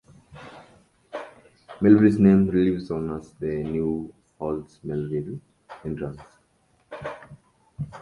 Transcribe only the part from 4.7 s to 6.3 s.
"Melville Entrance".